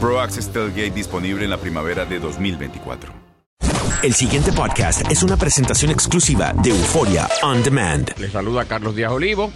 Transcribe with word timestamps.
Pro 0.00 0.20
Access 0.20 0.52
Tailgate 0.52 0.92
disponible 0.92 1.44
en 1.44 1.50
la 1.50 1.56
primavera 1.56 2.04
de 2.04 2.20
2024. 2.20 3.12
El 4.04 4.12
siguiente 4.12 4.52
podcast 4.52 5.10
es 5.10 5.24
una 5.24 5.36
presentación 5.36 5.90
exclusiva 5.90 6.52
de 6.52 6.70
Euforia 6.70 7.26
On 7.42 7.62
Demand. 7.64 8.08
Les 8.18 8.30
saluda 8.30 8.64
Carlos 8.64 8.94
Díaz 8.94 9.10
Olivo. 9.10 9.50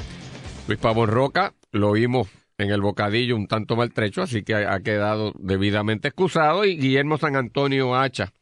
Luis 0.67 0.81
Pavón 0.81 1.09
Roca, 1.09 1.55
lo 1.71 1.93
vimos 1.93 2.29
en 2.59 2.71
el 2.71 2.81
bocadillo 2.81 3.37
un 3.37 3.47
tanto 3.47 3.77
maltrecho, 3.77 4.23
así 4.23 4.43
que 4.43 4.55
ha 4.57 4.81
quedado 4.81 5.33
debidamente 5.39 6.09
excusado. 6.09 6.65
Y 6.65 6.77
Guillermo 6.77 7.19
San 7.19 7.37
Antonio 7.37 7.95
Hacha, 7.95 8.33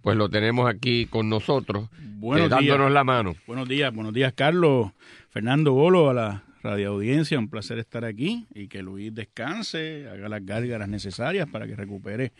pues 0.00 0.16
lo 0.16 0.30
tenemos 0.30 0.66
aquí 0.66 1.06
con 1.06 1.28
nosotros, 1.28 1.90
eh, 2.36 2.48
dándonos 2.48 2.90
la 2.90 3.04
mano. 3.04 3.34
Buenos 3.46 3.68
días, 3.68 3.94
buenos 3.94 4.14
días, 4.14 4.32
Carlos. 4.34 4.92
Fernando 5.28 5.74
Bolo, 5.74 6.08
a 6.08 6.14
la 6.14 6.42
radio 6.62 6.90
audiencia, 6.90 7.38
un 7.38 7.48
placer 7.48 7.78
estar 7.78 8.04
aquí 8.04 8.46
y 8.54 8.68
que 8.68 8.82
Luis 8.82 9.14
descanse, 9.14 10.08
haga 10.08 10.28
las 10.28 10.44
gárgaras 10.44 10.88
necesarias 10.88 11.48
para 11.48 11.66
que 11.66 11.76
recupere 11.76 12.32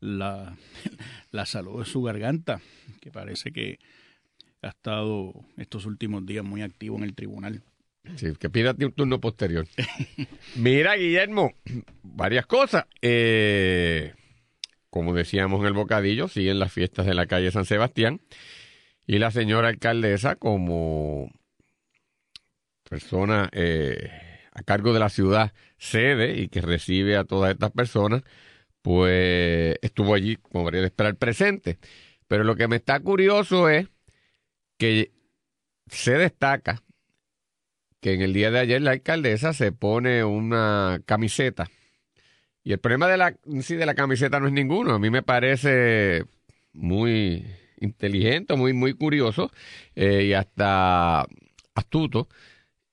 la, 0.00 0.56
la 1.30 1.46
salud 1.46 1.80
de 1.80 1.86
su 1.86 2.02
garganta, 2.02 2.60
que 3.00 3.10
parece 3.10 3.52
que 3.52 3.78
ha 4.62 4.68
estado 4.68 5.34
estos 5.56 5.86
últimos 5.86 6.26
días 6.26 6.44
muy 6.44 6.62
activo 6.62 6.96
en 6.96 7.04
el 7.04 7.14
tribunal. 7.14 7.62
Sí, 8.16 8.28
que 8.38 8.48
pídate 8.48 8.86
un 8.86 8.92
turno 8.92 9.20
posterior. 9.20 9.66
Mira, 10.56 10.96
Guillermo, 10.96 11.52
varias 12.02 12.46
cosas. 12.46 12.86
Eh, 13.02 14.14
como 14.90 15.14
decíamos 15.14 15.60
en 15.60 15.66
el 15.66 15.72
bocadillo, 15.74 16.28
siguen 16.28 16.58
las 16.58 16.72
fiestas 16.72 17.06
de 17.06 17.14
la 17.14 17.26
calle 17.26 17.50
San 17.50 17.64
Sebastián. 17.64 18.20
Y 19.06 19.18
la 19.18 19.30
señora 19.30 19.68
alcaldesa, 19.68 20.36
como 20.36 21.30
persona 22.88 23.48
eh, 23.52 24.10
a 24.52 24.62
cargo 24.62 24.92
de 24.92 25.00
la 25.00 25.08
ciudad 25.08 25.52
sede 25.76 26.38
y 26.40 26.48
que 26.48 26.60
recibe 26.60 27.16
a 27.16 27.24
todas 27.24 27.52
estas 27.52 27.70
personas, 27.70 28.22
pues 28.82 29.76
estuvo 29.82 30.14
allí, 30.14 30.36
como 30.36 30.64
debería 30.64 30.80
de 30.82 30.86
esperar, 30.88 31.16
presente. 31.16 31.78
Pero 32.26 32.44
lo 32.44 32.56
que 32.56 32.68
me 32.68 32.76
está 32.76 33.00
curioso 33.00 33.68
es 33.68 33.88
que 34.78 35.12
se 35.86 36.12
destaca 36.12 36.82
que 38.00 38.14
en 38.14 38.22
el 38.22 38.32
día 38.32 38.50
de 38.50 38.60
ayer 38.60 38.82
la 38.82 38.92
alcaldesa 38.92 39.52
se 39.52 39.72
pone 39.72 40.24
una 40.24 41.00
camiseta. 41.06 41.68
Y 42.62 42.72
el 42.72 42.80
problema 42.80 43.08
de 43.08 43.16
la, 43.16 43.36
sí, 43.62 43.76
de 43.76 43.86
la 43.86 43.94
camiseta 43.94 44.40
no 44.40 44.46
es 44.46 44.52
ninguno. 44.52 44.94
A 44.94 44.98
mí 44.98 45.10
me 45.10 45.22
parece 45.22 46.24
muy 46.72 47.46
inteligente, 47.80 48.56
muy, 48.56 48.72
muy 48.72 48.94
curioso 48.94 49.50
eh, 49.94 50.24
y 50.24 50.32
hasta 50.34 51.26
astuto 51.74 52.28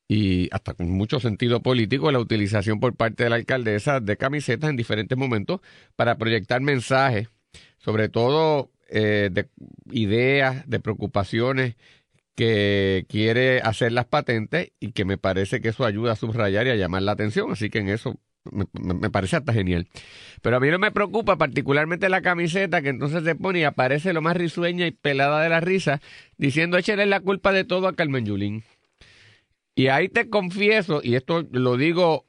y 0.07 0.49
hasta 0.51 0.73
con 0.73 0.89
mucho 0.91 1.19
sentido 1.19 1.61
político 1.61 2.11
la 2.11 2.19
utilización 2.19 2.79
por 2.79 2.95
parte 2.95 3.23
de 3.23 3.29
la 3.29 3.37
alcaldesa 3.37 3.99
de 3.99 4.17
camisetas 4.17 4.69
en 4.69 4.75
diferentes 4.75 5.17
momentos 5.17 5.61
para 5.95 6.17
proyectar 6.17 6.61
mensajes, 6.61 7.29
sobre 7.77 8.09
todo 8.09 8.71
eh, 8.89 9.29
de 9.31 9.49
ideas, 9.91 10.67
de 10.69 10.79
preocupaciones 10.79 11.75
que 12.35 13.05
quiere 13.09 13.61
hacer 13.61 13.93
las 13.93 14.05
patentes 14.05 14.71
y 14.79 14.91
que 14.91 15.05
me 15.05 15.17
parece 15.17 15.61
que 15.61 15.69
eso 15.69 15.85
ayuda 15.85 16.13
a 16.13 16.15
subrayar 16.15 16.67
y 16.67 16.71
a 16.71 16.75
llamar 16.75 17.01
la 17.01 17.13
atención, 17.13 17.51
así 17.51 17.69
que 17.69 17.79
en 17.79 17.89
eso 17.89 18.19
me, 18.51 18.65
me, 18.73 19.09
parece 19.09 19.37
hasta 19.37 19.53
genial. 19.53 19.87
Pero 20.41 20.57
a 20.57 20.59
mí 20.59 20.69
no 20.69 20.77
me 20.77 20.91
preocupa 20.91 21.37
particularmente 21.37 22.09
la 22.09 22.21
camiseta 22.21 22.81
que 22.81 22.89
entonces 22.89 23.23
se 23.23 23.35
pone 23.35 23.59
y 23.59 23.63
aparece 23.63 24.13
lo 24.13 24.21
más 24.21 24.37
risueña 24.37 24.85
y 24.85 24.91
pelada 24.91 25.41
de 25.41 25.49
la 25.49 25.61
risa 25.61 26.01
diciendo 26.37 26.77
échale 26.77 27.05
la 27.05 27.21
culpa 27.21 27.51
de 27.51 27.63
todo 27.63 27.87
a 27.87 27.95
Carmen 27.95 28.25
Yulín. 28.25 28.63
Y 29.75 29.87
ahí 29.87 30.07
te 30.07 30.29
confieso, 30.29 31.01
y 31.03 31.15
esto 31.15 31.45
lo 31.51 31.75
digo 31.75 32.25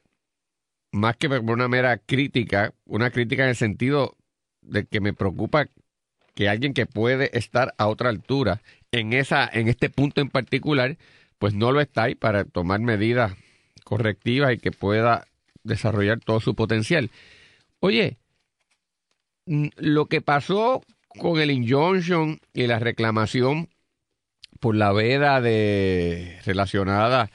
más 0.92 1.16
que 1.16 1.28
por 1.28 1.40
una 1.42 1.68
mera 1.68 1.98
crítica, 1.98 2.74
una 2.84 3.10
crítica 3.10 3.44
en 3.44 3.50
el 3.50 3.56
sentido 3.56 4.16
de 4.62 4.86
que 4.86 5.00
me 5.00 5.12
preocupa 5.12 5.68
que 6.34 6.48
alguien 6.48 6.74
que 6.74 6.86
puede 6.86 7.36
estar 7.38 7.74
a 7.78 7.86
otra 7.86 8.08
altura 8.08 8.62
en 8.90 9.12
esa 9.12 9.48
en 9.52 9.68
este 9.68 9.90
punto 9.90 10.20
en 10.20 10.28
particular, 10.28 10.98
pues 11.38 11.54
no 11.54 11.70
lo 11.70 11.80
está 11.80 12.04
ahí 12.04 12.14
para 12.14 12.44
tomar 12.44 12.80
medidas 12.80 13.32
correctivas 13.84 14.52
y 14.52 14.58
que 14.58 14.72
pueda 14.72 15.26
desarrollar 15.62 16.20
todo 16.20 16.40
su 16.40 16.54
potencial. 16.54 17.10
Oye, 17.80 18.18
lo 19.46 20.06
que 20.06 20.20
pasó 20.20 20.82
con 21.08 21.40
el 21.40 21.50
injunction 21.50 22.40
y 22.52 22.66
la 22.66 22.78
reclamación 22.78 23.68
por 24.60 24.74
la 24.74 24.92
veda 24.92 25.40
de 25.40 26.38
relacionada 26.44 27.30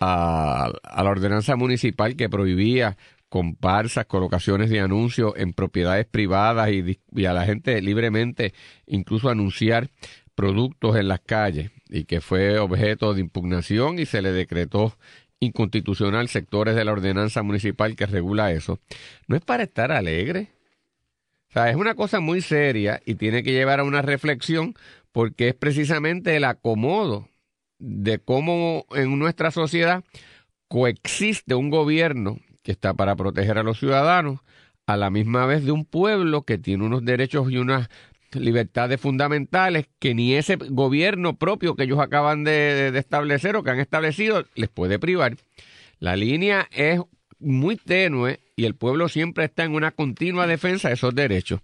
a, 0.00 0.72
la 0.96 1.10
ordenanza 1.10 1.56
municipal 1.56 2.16
que 2.16 2.28
prohibía 2.28 2.96
comparsas, 3.28 4.06
colocaciones 4.06 4.70
de 4.70 4.80
anuncios 4.80 5.34
en 5.36 5.52
propiedades 5.52 6.06
privadas 6.06 6.70
y, 6.70 6.98
y, 7.12 7.24
a 7.24 7.32
la 7.32 7.44
gente 7.44 7.80
libremente 7.82 8.54
incluso 8.86 9.28
anunciar 9.28 9.90
productos 10.34 10.96
en 10.96 11.08
las 11.08 11.20
calles 11.20 11.70
y 11.88 12.04
que 12.04 12.20
fue 12.20 12.58
objeto 12.58 13.14
de 13.14 13.20
impugnación 13.20 13.98
y 13.98 14.06
se 14.06 14.22
le 14.22 14.32
decretó 14.32 14.96
inconstitucional 15.40 16.28
sectores 16.28 16.74
de 16.74 16.84
la 16.84 16.92
ordenanza 16.92 17.42
municipal 17.42 17.96
que 17.96 18.06
regula 18.06 18.52
eso. 18.52 18.78
No 19.26 19.36
es 19.36 19.42
para 19.42 19.64
estar 19.64 19.92
alegre. 19.92 20.52
O 21.48 21.52
sea, 21.52 21.70
es 21.70 21.76
una 21.76 21.94
cosa 21.94 22.20
muy 22.20 22.40
seria 22.40 23.00
y 23.04 23.14
tiene 23.14 23.42
que 23.42 23.52
llevar 23.52 23.80
a 23.80 23.84
una 23.84 24.02
reflexión 24.02 24.74
porque 25.14 25.46
es 25.50 25.54
precisamente 25.54 26.34
el 26.34 26.42
acomodo 26.42 27.28
de 27.78 28.18
cómo 28.18 28.84
en 28.90 29.16
nuestra 29.16 29.52
sociedad 29.52 30.02
coexiste 30.66 31.54
un 31.54 31.70
gobierno 31.70 32.40
que 32.64 32.72
está 32.72 32.94
para 32.94 33.14
proteger 33.14 33.56
a 33.58 33.62
los 33.62 33.78
ciudadanos, 33.78 34.40
a 34.86 34.96
la 34.96 35.10
misma 35.10 35.46
vez 35.46 35.64
de 35.64 35.70
un 35.70 35.84
pueblo 35.84 36.42
que 36.42 36.58
tiene 36.58 36.84
unos 36.84 37.04
derechos 37.04 37.48
y 37.48 37.58
unas 37.58 37.88
libertades 38.32 39.00
fundamentales 39.00 39.86
que 40.00 40.16
ni 40.16 40.34
ese 40.34 40.56
gobierno 40.56 41.36
propio 41.38 41.76
que 41.76 41.84
ellos 41.84 42.00
acaban 42.00 42.42
de, 42.42 42.90
de 42.90 42.98
establecer 42.98 43.54
o 43.54 43.62
que 43.62 43.70
han 43.70 43.78
establecido 43.78 44.44
les 44.56 44.68
puede 44.68 44.98
privar. 44.98 45.36
La 46.00 46.16
línea 46.16 46.66
es 46.72 47.00
muy 47.38 47.76
tenue 47.76 48.40
y 48.56 48.66
el 48.66 48.74
pueblo 48.74 49.08
siempre 49.08 49.44
está 49.44 49.64
en 49.64 49.74
una 49.74 49.90
continua 49.90 50.46
defensa 50.46 50.88
de 50.88 50.94
esos 50.94 51.14
derechos. 51.14 51.60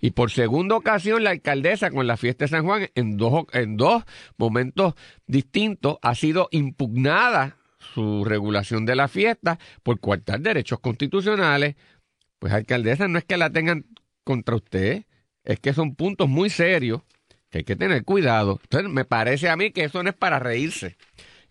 Y 0.00 0.10
por 0.10 0.30
segunda 0.30 0.76
ocasión, 0.76 1.24
la 1.24 1.30
alcaldesa 1.30 1.90
con 1.90 2.06
la 2.06 2.16
fiesta 2.16 2.44
de 2.44 2.50
San 2.50 2.64
Juan, 2.64 2.88
en 2.94 3.16
dos, 3.16 3.46
en 3.52 3.76
dos 3.76 4.04
momentos 4.36 4.94
distintos, 5.26 5.98
ha 6.02 6.14
sido 6.14 6.48
impugnada 6.50 7.56
su 7.78 8.24
regulación 8.24 8.84
de 8.84 8.96
la 8.96 9.08
fiesta 9.08 9.58
por 9.82 10.00
coartar 10.00 10.40
derechos 10.40 10.80
constitucionales. 10.80 11.76
Pues 12.38 12.52
alcaldesa, 12.52 13.08
no 13.08 13.18
es 13.18 13.24
que 13.24 13.36
la 13.36 13.50
tengan 13.50 13.86
contra 14.24 14.56
usted, 14.56 15.04
es 15.44 15.60
que 15.60 15.72
son 15.72 15.94
puntos 15.94 16.28
muy 16.28 16.50
serios 16.50 17.02
que 17.50 17.58
hay 17.58 17.64
que 17.64 17.76
tener 17.76 18.04
cuidado. 18.04 18.60
Entonces, 18.62 18.90
me 18.90 19.04
parece 19.04 19.48
a 19.48 19.56
mí 19.56 19.70
que 19.70 19.84
eso 19.84 20.02
no 20.02 20.10
es 20.10 20.16
para 20.16 20.38
reírse 20.38 20.96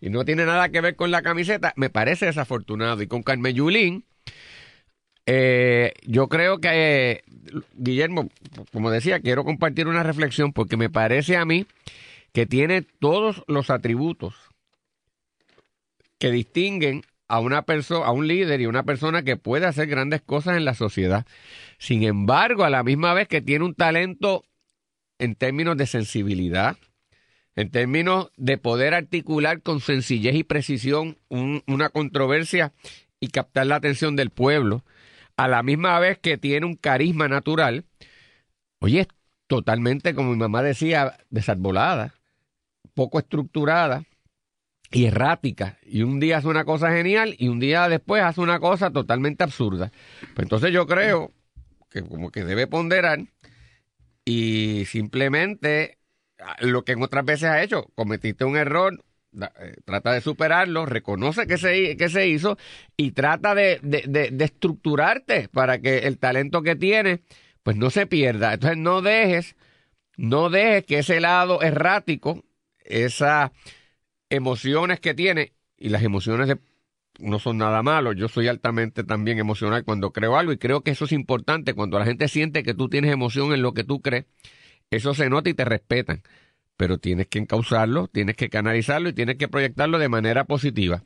y 0.00 0.10
no 0.10 0.24
tiene 0.24 0.44
nada 0.44 0.68
que 0.68 0.80
ver 0.80 0.94
con 0.94 1.10
la 1.10 1.22
camiseta, 1.22 1.72
me 1.76 1.90
parece 1.90 2.26
desafortunado. 2.26 3.02
Y 3.02 3.06
con 3.06 3.22
Carmen 3.22 3.56
Yulín, 3.56 4.04
eh, 5.26 5.92
yo 6.02 6.28
creo 6.28 6.58
que, 6.58 7.24
Guillermo, 7.74 8.28
como 8.72 8.90
decía, 8.90 9.20
quiero 9.20 9.44
compartir 9.44 9.88
una 9.88 10.04
reflexión 10.04 10.52
porque 10.52 10.76
me 10.76 10.88
parece 10.88 11.36
a 11.36 11.44
mí 11.44 11.66
que 12.32 12.46
tiene 12.46 12.82
todos 12.82 13.42
los 13.48 13.70
atributos 13.70 14.34
que 16.18 16.30
distinguen 16.30 17.02
a 17.28 17.40
una 17.40 17.62
persona, 17.62 18.06
a 18.06 18.12
un 18.12 18.28
líder 18.28 18.60
y 18.60 18.66
una 18.66 18.84
persona 18.84 19.22
que 19.22 19.36
puede 19.36 19.66
hacer 19.66 19.88
grandes 19.88 20.22
cosas 20.22 20.56
en 20.56 20.64
la 20.64 20.74
sociedad. 20.74 21.26
Sin 21.78 22.04
embargo, 22.04 22.64
a 22.64 22.70
la 22.70 22.84
misma 22.84 23.12
vez 23.12 23.26
que 23.26 23.40
tiene 23.40 23.64
un 23.64 23.74
talento 23.74 24.44
en 25.18 25.34
términos 25.34 25.76
de 25.76 25.86
sensibilidad, 25.86 26.76
en 27.56 27.70
términos 27.70 28.30
de 28.36 28.58
poder 28.58 28.94
articular 28.94 29.62
con 29.62 29.80
sencillez 29.80 30.34
y 30.36 30.44
precisión 30.44 31.18
una 31.28 31.88
controversia 31.88 32.72
y 33.18 33.28
captar 33.28 33.66
la 33.66 33.76
atención 33.76 34.14
del 34.14 34.30
pueblo, 34.30 34.84
a 35.36 35.48
la 35.48 35.62
misma 35.62 35.98
vez 35.98 36.18
que 36.18 36.38
tiene 36.38 36.66
un 36.66 36.76
carisma 36.76 37.28
natural, 37.28 37.84
oye, 38.80 39.00
es 39.00 39.08
totalmente, 39.46 40.14
como 40.14 40.30
mi 40.30 40.36
mamá 40.36 40.62
decía, 40.62 41.18
desarbolada, 41.30 42.14
poco 42.94 43.18
estructurada 43.18 44.04
y 44.90 45.06
errática. 45.06 45.78
Y 45.84 46.02
un 46.02 46.20
día 46.20 46.38
hace 46.38 46.48
una 46.48 46.64
cosa 46.64 46.90
genial 46.90 47.34
y 47.38 47.48
un 47.48 47.60
día 47.60 47.88
después 47.88 48.22
hace 48.22 48.40
una 48.40 48.60
cosa 48.60 48.90
totalmente 48.90 49.44
absurda. 49.44 49.92
Pues 50.34 50.44
entonces 50.44 50.72
yo 50.72 50.86
creo 50.86 51.32
que 51.90 52.02
como 52.02 52.30
que 52.30 52.44
debe 52.44 52.66
ponderar 52.66 53.20
y 54.24 54.84
simplemente 54.86 55.98
ah, 56.40 56.56
lo 56.60 56.84
que 56.84 56.92
en 56.92 57.02
otras 57.02 57.24
veces 57.24 57.48
ha 57.48 57.62
hecho, 57.62 57.86
cometiste 57.94 58.44
un 58.44 58.56
error, 58.56 59.04
eh, 59.36 59.76
trata 59.84 60.12
de 60.12 60.20
superarlo, 60.20 60.86
reconoce 60.86 61.46
que 61.46 61.58
se, 61.58 61.96
que 61.96 62.08
se 62.08 62.28
hizo 62.28 62.56
y 62.96 63.12
trata 63.12 63.54
de, 63.54 63.80
de, 63.82 64.30
de, 64.30 64.44
estructurarte 64.44 65.48
para 65.48 65.78
que 65.78 65.98
el 65.98 66.18
talento 66.18 66.62
que 66.62 66.76
tienes 66.76 67.20
pues 67.62 67.76
no 67.76 67.90
se 67.90 68.06
pierda. 68.06 68.54
Entonces 68.54 68.78
no 68.78 69.02
dejes, 69.02 69.56
no 70.16 70.48
dejes 70.48 70.84
que 70.84 70.98
ese 71.00 71.20
lado 71.20 71.62
errático, 71.62 72.44
esas 72.78 73.50
emociones 74.30 75.00
que 75.00 75.14
tiene, 75.14 75.52
y 75.76 75.90
las 75.90 76.02
emociones 76.02 76.56
no 77.18 77.38
son 77.38 77.58
nada 77.58 77.82
malo, 77.82 78.12
yo 78.12 78.28
soy 78.28 78.48
altamente 78.48 79.04
también 79.04 79.38
emocional 79.38 79.84
cuando 79.84 80.12
creo 80.12 80.36
algo 80.36 80.52
y 80.52 80.58
creo 80.58 80.82
que 80.82 80.92
eso 80.92 81.04
es 81.06 81.12
importante, 81.12 81.74
cuando 81.74 81.98
la 81.98 82.04
gente 82.04 82.28
siente 82.28 82.62
que 82.62 82.74
tú 82.74 82.88
tienes 82.88 83.12
emoción 83.12 83.52
en 83.52 83.62
lo 83.62 83.74
que 83.74 83.84
tú 83.84 84.00
crees, 84.00 84.26
eso 84.90 85.14
se 85.14 85.28
nota 85.28 85.50
y 85.50 85.54
te 85.54 85.64
respetan 85.64 86.22
pero 86.76 86.98
tienes 86.98 87.26
que 87.28 87.38
encauzarlo, 87.38 88.08
tienes 88.08 88.36
que 88.36 88.48
canalizarlo 88.48 89.08
y 89.08 89.12
tienes 89.12 89.36
que 89.36 89.48
proyectarlo 89.48 89.98
de 89.98 90.08
manera 90.08 90.44
positiva. 90.44 91.02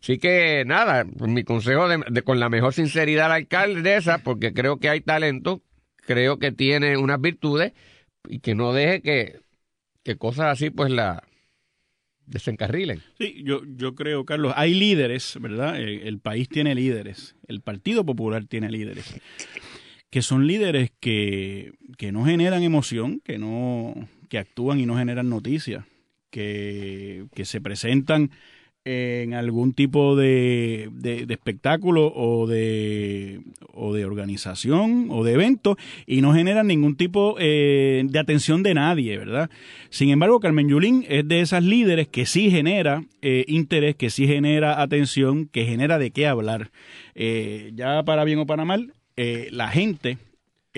Así 0.00 0.18
que 0.18 0.64
nada, 0.66 1.04
mi 1.04 1.42
consejo 1.42 1.88
de, 1.88 2.22
con 2.22 2.38
la 2.38 2.48
mejor 2.48 2.72
sinceridad 2.72 3.26
al 3.26 3.32
alcalde 3.32 3.96
esa, 3.96 4.18
porque 4.18 4.52
creo 4.52 4.78
que 4.78 4.88
hay 4.88 5.00
talento, 5.00 5.62
creo 5.96 6.38
que 6.38 6.52
tiene 6.52 6.96
unas 6.96 7.20
virtudes 7.20 7.72
y 8.28 8.38
que 8.38 8.54
no 8.54 8.72
deje 8.72 9.02
que, 9.02 9.40
que 10.04 10.16
cosas 10.16 10.52
así 10.52 10.70
pues 10.70 10.90
la 10.92 11.24
desencarrilen. 12.26 13.02
Sí, 13.18 13.42
yo, 13.42 13.62
yo 13.64 13.94
creo, 13.94 14.24
Carlos, 14.24 14.52
hay 14.54 14.74
líderes, 14.74 15.38
¿verdad? 15.40 15.80
El, 15.80 16.06
el 16.06 16.20
país 16.20 16.48
tiene 16.48 16.74
líderes, 16.74 17.34
el 17.48 17.60
Partido 17.62 18.04
Popular 18.04 18.44
tiene 18.44 18.70
líderes, 18.70 19.20
que 20.10 20.22
son 20.22 20.46
líderes 20.46 20.92
que, 21.00 21.72
que 21.96 22.12
no 22.12 22.24
generan 22.24 22.62
emoción, 22.62 23.20
que 23.24 23.38
no 23.38 23.94
que 24.28 24.38
actúan 24.38 24.80
y 24.80 24.86
no 24.86 24.96
generan 24.96 25.28
noticias, 25.28 25.84
que, 26.30 27.26
se 27.42 27.60
presentan 27.60 28.30
en 28.84 29.34
algún 29.34 29.74
tipo 29.74 30.16
de, 30.16 30.88
de, 30.92 31.26
espectáculo 31.28 32.10
o 32.14 32.46
de, 32.46 33.40
o 33.74 33.92
de 33.92 34.06
organización 34.06 35.08
o 35.10 35.24
de 35.24 35.32
evento 35.34 35.76
y 36.06 36.22
no 36.22 36.32
generan 36.32 36.68
ningún 36.68 36.96
tipo 36.96 37.36
eh, 37.38 38.02
de 38.06 38.18
atención 38.18 38.62
de 38.62 38.74
nadie, 38.74 39.18
¿verdad? 39.18 39.50
Sin 39.90 40.08
embargo, 40.08 40.40
Carmen 40.40 40.68
Yulín 40.68 41.04
es 41.08 41.28
de 41.28 41.40
esas 41.40 41.64
líderes 41.64 42.08
que 42.08 42.24
sí 42.24 42.50
genera 42.50 43.04
eh, 43.20 43.44
interés, 43.46 43.94
que 43.94 44.08
sí 44.08 44.26
genera 44.26 44.80
atención, 44.80 45.46
que 45.46 45.66
genera 45.66 45.98
de 45.98 46.10
qué 46.10 46.26
hablar. 46.26 46.70
Eh, 47.14 47.72
ya 47.74 48.02
para 48.04 48.24
bien 48.24 48.38
o 48.38 48.46
para 48.46 48.64
mal, 48.64 48.94
la 49.50 49.68
gente 49.68 50.16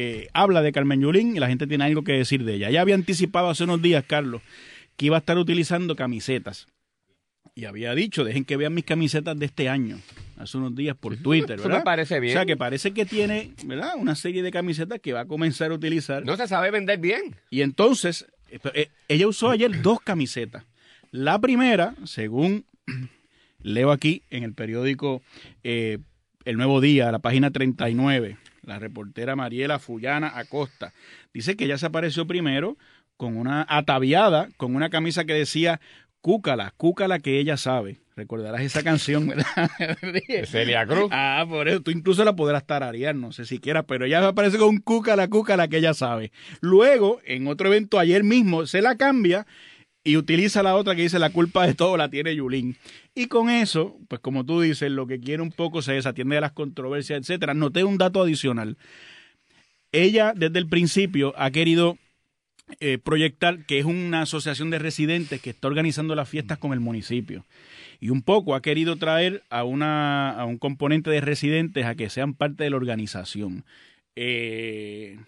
eh, 0.02 0.28
habla 0.32 0.62
de 0.62 0.72
Carmen 0.72 1.02
Yulín 1.02 1.36
y 1.36 1.40
la 1.40 1.48
gente 1.48 1.66
tiene 1.66 1.84
algo 1.84 2.02
que 2.02 2.12
decir 2.12 2.44
de 2.44 2.54
ella. 2.54 2.70
Ya 2.70 2.80
había 2.80 2.94
anticipado 2.94 3.50
hace 3.50 3.64
unos 3.64 3.82
días, 3.82 4.02
Carlos, 4.06 4.40
que 4.96 5.04
iba 5.04 5.16
a 5.16 5.18
estar 5.18 5.36
utilizando 5.36 5.94
camisetas. 5.94 6.68
Y 7.54 7.66
había 7.66 7.94
dicho, 7.94 8.24
dejen 8.24 8.46
que 8.46 8.56
vean 8.56 8.72
mis 8.72 8.84
camisetas 8.84 9.38
de 9.38 9.44
este 9.44 9.68
año, 9.68 9.98
hace 10.38 10.56
unos 10.56 10.74
días 10.74 10.96
por 10.96 11.18
Twitter, 11.18 11.58
¿verdad? 11.58 11.66
Eso 11.66 11.78
me 11.80 11.84
parece 11.84 12.18
bien. 12.18 12.34
O 12.34 12.38
sea, 12.38 12.46
que 12.46 12.56
parece 12.56 12.92
que 12.92 13.04
tiene, 13.04 13.52
¿verdad? 13.66 13.92
Una 13.98 14.14
serie 14.14 14.42
de 14.42 14.50
camisetas 14.50 15.00
que 15.00 15.12
va 15.12 15.20
a 15.20 15.26
comenzar 15.26 15.70
a 15.70 15.74
utilizar. 15.74 16.24
No 16.24 16.34
se 16.38 16.48
sabe 16.48 16.70
vender 16.70 16.98
bien. 16.98 17.36
Y 17.50 17.60
entonces, 17.60 18.26
eh, 18.48 18.58
eh, 18.72 18.88
ella 19.08 19.28
usó 19.28 19.50
ayer 19.50 19.82
dos 19.82 20.00
camisetas. 20.00 20.64
La 21.10 21.38
primera, 21.38 21.94
según 22.04 22.64
leo 23.62 23.92
aquí 23.92 24.22
en 24.30 24.44
el 24.44 24.54
periódico 24.54 25.20
El 25.62 26.56
Nuevo 26.56 26.80
Día, 26.80 27.12
la 27.12 27.18
página 27.18 27.50
39, 27.50 28.38
la 28.70 28.78
reportera 28.78 29.34
Mariela 29.34 29.80
Fullana 29.80 30.38
Acosta. 30.38 30.92
Dice 31.34 31.56
que 31.56 31.64
ella 31.64 31.76
se 31.76 31.86
apareció 31.86 32.28
primero 32.28 32.78
con 33.16 33.36
una 33.36 33.66
ataviada, 33.68 34.48
con 34.56 34.76
una 34.76 34.90
camisa 34.90 35.24
que 35.24 35.34
decía 35.34 35.80
Cúcala, 36.20 36.72
Cúcala 36.76 37.18
que 37.18 37.40
ella 37.40 37.56
sabe. 37.56 37.98
Recordarás 38.14 38.60
esa 38.60 38.84
canción, 38.84 39.26
¿verdad? 39.28 39.70
Celia 40.46 40.86
Cruz. 40.86 41.10
Ah, 41.10 41.44
por 41.48 41.68
eso 41.68 41.80
tú 41.80 41.90
incluso 41.90 42.24
la 42.24 42.36
podrás 42.36 42.64
tararear, 42.64 43.16
no 43.16 43.32
sé 43.32 43.44
siquiera, 43.44 43.82
pero 43.82 44.04
ella 44.04 44.24
aparece 44.24 44.56
con 44.56 44.78
Cúcala, 44.78 45.26
Cúcala 45.26 45.66
que 45.66 45.78
ella 45.78 45.92
sabe. 45.92 46.30
Luego, 46.60 47.20
en 47.24 47.48
otro 47.48 47.66
evento 47.68 47.98
ayer 47.98 48.22
mismo, 48.22 48.66
se 48.66 48.82
la 48.82 48.96
cambia 48.96 49.48
y 50.02 50.16
utiliza 50.16 50.62
la 50.62 50.76
otra 50.76 50.94
que 50.94 51.02
dice 51.02 51.18
la 51.18 51.30
culpa 51.30 51.66
de 51.66 51.74
todo 51.74 51.96
la 51.96 52.08
tiene 52.08 52.34
Yulín. 52.34 52.76
Y 53.14 53.26
con 53.26 53.50
eso, 53.50 53.98
pues 54.08 54.20
como 54.20 54.44
tú 54.46 54.60
dices, 54.60 54.90
lo 54.90 55.06
que 55.06 55.20
quiere 55.20 55.42
un 55.42 55.52
poco 55.52 55.82
se 55.82 55.92
desatiende 55.92 56.36
de 56.36 56.40
las 56.40 56.52
controversias, 56.52 57.20
etcétera. 57.20 57.54
Noté 57.54 57.84
un 57.84 57.98
dato 57.98 58.22
adicional. 58.22 58.78
Ella 59.92 60.32
desde 60.34 60.58
el 60.58 60.68
principio 60.68 61.34
ha 61.36 61.50
querido 61.50 61.98
eh, 62.78 62.98
proyectar 62.98 63.66
que 63.66 63.80
es 63.80 63.84
una 63.84 64.22
asociación 64.22 64.70
de 64.70 64.78
residentes 64.78 65.40
que 65.42 65.50
está 65.50 65.66
organizando 65.68 66.14
las 66.14 66.28
fiestas 66.28 66.58
con 66.58 66.72
el 66.72 66.80
municipio. 66.80 67.44
Y 67.98 68.10
un 68.10 68.22
poco 68.22 68.54
ha 68.54 68.62
querido 68.62 68.96
traer 68.96 69.42
a, 69.50 69.64
una, 69.64 70.30
a 70.30 70.44
un 70.46 70.56
componente 70.56 71.10
de 71.10 71.20
residentes 71.20 71.84
a 71.84 71.94
que 71.94 72.08
sean 72.08 72.34
parte 72.34 72.64
de 72.64 72.70
la 72.70 72.76
organización. 72.76 73.64
Eh, 74.16 75.18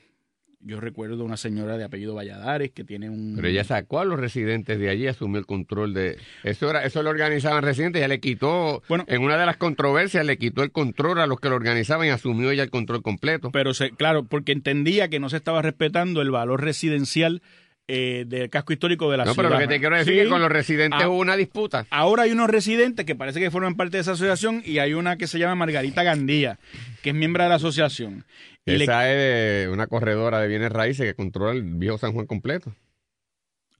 yo 0.64 0.80
recuerdo 0.80 1.24
una 1.24 1.36
señora 1.36 1.76
de 1.76 1.84
apellido 1.84 2.14
Valladares 2.14 2.70
que 2.70 2.84
tiene 2.84 3.10
un... 3.10 3.34
Pero 3.36 3.48
ella 3.48 3.64
sacó 3.64 4.00
a 4.00 4.04
los 4.04 4.18
residentes 4.18 4.78
de 4.78 4.88
allí, 4.88 5.06
asumió 5.06 5.38
el 5.38 5.46
control 5.46 5.94
de... 5.94 6.18
Eso 6.44 6.70
era, 6.70 6.84
eso 6.84 7.02
lo 7.02 7.10
organizaban 7.10 7.62
residentes, 7.62 8.00
ella 8.00 8.08
le 8.08 8.20
quitó, 8.20 8.82
bueno, 8.88 9.04
en 9.08 9.22
una 9.22 9.36
de 9.36 9.46
las 9.46 9.56
controversias 9.56 10.24
le 10.24 10.38
quitó 10.38 10.62
el 10.62 10.70
control 10.70 11.20
a 11.20 11.26
los 11.26 11.40
que 11.40 11.48
lo 11.48 11.56
organizaban 11.56 12.06
y 12.06 12.10
asumió 12.10 12.50
ella 12.50 12.62
el 12.62 12.70
control 12.70 13.02
completo. 13.02 13.50
Pero 13.50 13.74
se, 13.74 13.90
claro, 13.90 14.24
porque 14.24 14.52
entendía 14.52 15.08
que 15.08 15.20
no 15.20 15.28
se 15.28 15.36
estaba 15.36 15.62
respetando 15.62 16.22
el 16.22 16.30
valor 16.30 16.62
residencial 16.62 17.42
eh, 17.88 18.24
del 18.26 18.48
casco 18.48 18.72
histórico 18.72 19.10
de 19.10 19.16
la 19.16 19.24
ciudad. 19.24 19.36
No, 19.36 19.42
pero 19.42 19.54
lo 19.54 19.58
que 19.58 19.66
te 19.66 19.80
quiero 19.80 19.96
decir 19.96 20.14
es 20.14 20.24
que 20.24 20.28
con 20.28 20.40
los 20.40 20.50
residentes 20.50 21.00
ah, 21.02 21.08
hubo 21.08 21.18
una 21.18 21.36
disputa. 21.36 21.86
Ahora 21.90 22.22
hay 22.22 22.30
unos 22.30 22.48
residentes 22.48 23.04
que 23.04 23.14
parece 23.14 23.40
que 23.40 23.50
forman 23.50 23.74
parte 23.74 23.96
de 23.96 24.02
esa 24.02 24.12
asociación 24.12 24.62
y 24.64 24.78
hay 24.78 24.94
una 24.94 25.16
que 25.16 25.26
se 25.26 25.38
llama 25.38 25.56
Margarita 25.56 26.02
Gandía, 26.02 26.58
que 27.02 27.10
es 27.10 27.16
miembro 27.16 27.42
de 27.42 27.48
la 27.48 27.56
asociación. 27.56 28.24
Esa 28.64 29.12
es 29.12 29.68
una 29.68 29.88
corredora 29.88 30.40
de 30.40 30.48
bienes 30.48 30.70
raíces 30.70 31.06
que 31.06 31.14
controla 31.14 31.52
el 31.52 31.62
viejo 31.62 31.98
San 31.98 32.12
Juan 32.12 32.26
completo. 32.26 32.72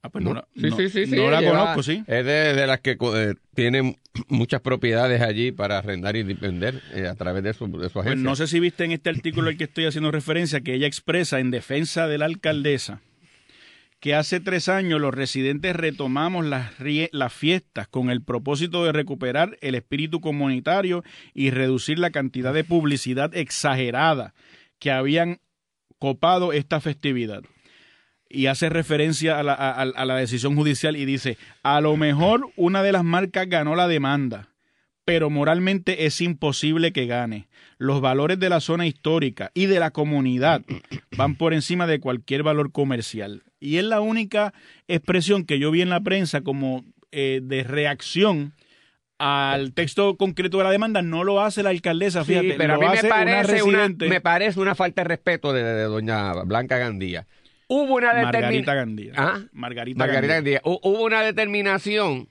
Ah, 0.05 0.09
pues 0.09 0.25
no, 0.25 0.45
sí, 0.57 0.69
sí, 0.73 0.89
sí, 0.89 1.07
sí, 1.07 1.15
no 1.15 1.31
la 1.31 1.41
conozco, 1.41 1.85
sí. 1.85 2.03
Es 2.09 2.25
de, 2.25 2.67
las 2.67 2.81
que 2.81 2.99
eh, 3.01 3.35
tienen 3.55 3.99
muchas 4.27 4.61
propiedades 4.61 5.23
allí 5.23 5.53
para 5.53 5.79
arrendar 5.79 6.17
y 6.17 6.25
vender 6.25 6.83
eh, 6.93 7.07
a 7.07 7.15
través 7.15 7.45
de 7.45 7.53
su, 7.53 7.67
de 7.67 7.71
su 7.71 7.79
pues 7.79 8.07
agencia. 8.07 8.15
Pues 8.15 8.19
no 8.19 8.35
sé 8.35 8.49
si 8.49 8.59
viste 8.59 8.85
en 8.85 8.91
este 8.91 9.11
artículo 9.11 9.49
al 9.49 9.57
que 9.57 9.65
estoy 9.65 9.87
haciendo 9.87 10.11
referencia 10.11 10.61
que 10.61 10.75
ella 10.75 10.89
expresa 10.89 11.39
en 11.39 11.53
defensa 11.53 12.09
de 12.09 12.19
la 12.19 12.25
alcaldesa 12.25 13.01
que 14.03 14.17
hace 14.17 14.41
tres 14.41 14.69
años 14.69 15.01
los 15.01 15.15
residentes 15.15 15.77
retomamos 15.77 16.45
las, 16.45 16.73
fiestas 17.33 17.87
con 17.87 18.11
el 18.11 18.21
propósito 18.21 18.85
de 18.85 18.91
recuperar 18.91 19.57
el 19.61 19.77
espíritu 19.77 20.21
comunitario 20.21 21.05
y 21.35 21.51
reducir 21.51 22.01
la 22.01 22.11
cantidad 22.11 22.53
de 22.53 22.65
publicidad 22.65 23.33
exagerada 23.37 24.35
que 24.81 24.91
habían 24.91 25.39
copado 26.01 26.53
esta 26.53 26.81
festividad. 26.81 27.45
Y 28.29 28.47
hace 28.47 28.71
referencia 28.71 29.39
a 29.39 29.45
la 30.05 30.17
decisión 30.17 30.57
judicial 30.57 30.97
y 30.97 31.05
dice, 31.05 31.39
a 31.63 31.81
lo 31.81 31.97
mejor 31.97 32.51
una 32.57 32.83
de 32.83 32.91
las 32.91 33.05
marcas 33.05 33.49
ganó 33.49 33.77
la 33.77 33.87
demanda, 33.87 34.49
pero 35.05 35.31
moralmente 35.31 36.07
es 36.07 36.21
imposible 36.21 36.93
que 36.93 37.07
gane. 37.07 37.47
Los 37.79 38.01
valores 38.01 38.41
de 38.41 38.49
la 38.49 38.59
zona 38.59 38.85
histórica 38.85 39.53
y 39.55 39.67
de 39.67 39.79
la 39.79 39.93
comunidad 39.93 40.63
van 41.17 41.37
por 41.37 41.55
encima 41.55 41.87
de 41.87 42.01
cualquier 42.01 42.43
valor 42.43 42.73
comercial. 42.73 43.45
Y 43.63 43.79
es 43.79 43.85
la 43.85 44.01
única 44.01 44.53
expresión 44.89 45.45
que 45.45 45.59
yo 45.59 45.71
vi 45.71 45.83
en 45.83 45.91
la 45.91 46.01
prensa 46.01 46.43
como 46.43 46.85
eh, 47.11 47.41
de 47.43 47.63
reacción 47.63 48.55
al 49.19 49.73
texto 49.73 50.17
concreto 50.17 50.59
de 50.59 50.65
la 50.65 50.71
demanda 50.71 51.01
no 51.01 51.23
lo 51.23 51.41
hace 51.41 51.63
la 51.63 51.71
alcaldesa, 51.71 52.25
fíjate. 52.25 52.55
pero 52.59 52.75
a 52.75 52.79
mí 52.79 52.87
me 53.01 53.09
parece 53.09 53.63
una, 53.63 53.89
me 53.89 54.21
parece 54.21 54.59
una 54.59 54.75
falta 54.75 55.03
de 55.03 55.09
respeto 55.09 55.53
de, 55.53 55.83
doña 55.83 56.33
Blanca 56.45 56.77
Gandía. 56.77 57.27
Hubo 57.69 57.95
una 57.95 58.09
determinación. 58.09 58.43
Margarita 58.43 58.75
Gandía. 58.75 59.13
¿Ah? 59.17 59.41
Margarita, 59.53 60.07
Gandía. 60.07 60.61
Hubo 60.65 61.05
una 61.05 61.23
determinación 61.23 62.31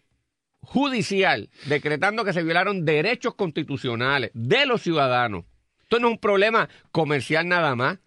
judicial 0.59 1.49
decretando 1.65 2.25
que 2.25 2.33
se 2.33 2.43
violaron 2.43 2.83
derechos 2.83 3.35
constitucionales 3.35 4.31
de 4.33 4.65
los 4.65 4.81
ciudadanos. 4.81 5.45
Esto 5.83 5.99
no 5.99 6.07
es 6.07 6.13
un 6.13 6.19
problema 6.19 6.67
comercial 6.91 7.47
nada 7.47 7.75
más. 7.75 7.99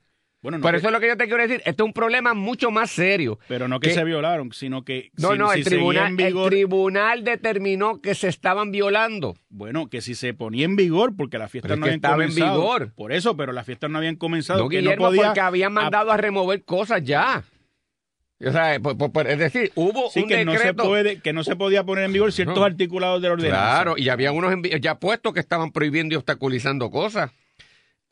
Bueno, 0.45 0.59
no 0.59 0.63
Por 0.63 0.73
que- 0.73 0.77
eso 0.77 0.89
es 0.89 0.93
lo 0.93 1.01
que 1.01 1.07
yo 1.09 1.17
te 1.17 1.25
quiero 1.25 1.43
decir. 1.43 1.63
Esto 1.65 1.85
es 1.85 1.87
un 1.87 1.95
problema 1.95 2.35
mucho 2.35 2.71
más 2.71 2.91
serio. 2.91 3.39
pero 3.49 3.67
no 3.67 3.81
que, 3.81 3.89
que- 3.89 3.95
se 3.95 4.05
violaron, 4.05 4.53
sino 4.53 4.85
que 4.85 5.11
No, 5.17 5.33
si, 5.33 5.39
no, 5.39 5.51
si 5.53 5.61
el, 5.61 5.65
tribunal, 5.65 6.09
en 6.09 6.17
vigor, 6.19 6.53
el 6.53 6.59
tribunal 6.59 7.25
determinó 7.25 8.03
que 8.03 8.15
se 8.15 8.29
estaban 8.29 8.71
violando. 8.71 9.37
bueno, 9.49 9.89
que 9.89 10.03
si 10.03 10.15
se 10.15 10.35
ponía 10.35 10.67
en 10.67 10.77
vigor, 10.77 11.17
porque 11.17 11.39
las 11.39 11.51
fiestas 11.51 11.79
no 11.79 11.87
habían 11.87 11.97
estaba 11.97 12.23
en 12.23 12.29
comenzado. 12.31 12.61
vigor. 12.61 12.93
Por 12.95 13.13
eso, 13.13 13.39
pero 13.39 13.53
las 13.55 13.65
fiestas 13.65 13.89
no 13.91 13.97
habían 13.97 14.17
comenzado, 14.17 14.65
No, 14.65 14.69
que 14.69 14.81
Guillermo, 14.81 15.05
no 15.07 15.09
podía 15.13 15.23
porque 15.29 15.41
habían 15.41 15.73
mandado 15.73 16.13
a 16.13 16.17
remover 16.19 16.63
cosas 16.63 17.03
ya. 17.03 17.43
O 18.47 18.53
sea, 18.53 18.79
por- 18.81 18.99
por- 18.99 19.13
por- 19.13 19.27
es 19.27 19.39
decir, 19.39 19.73
hubo 19.77 20.11
Sí, 20.11 20.25
un 20.25 20.29
que 20.29 20.45
no, 20.45 20.53
se 20.53 20.59
decreto. 20.59 20.85
puede, 20.85 21.21
que 21.23 21.33
no 21.33 21.43
se 21.43 21.57
podía 21.57 21.85
poner 21.85 22.05
en 22.05 22.13
vigor 22.13 22.33
ciertos 22.33 22.59
No. 22.59 22.65
articulados 22.65 23.23
de 23.23 23.29
la 23.29 23.33
ordenanza. 23.35 23.63
Claro, 23.63 23.95
y 23.97 24.11
había 24.11 24.33
unos 24.33 24.53
ya 24.81 24.99
puestos 24.99 25.33
que 25.33 25.41
estaban 25.41 25.73
prohibiendo 25.73 26.13
y 26.15 26.17
obstaculizando 26.17 26.91
cosas 26.91 27.31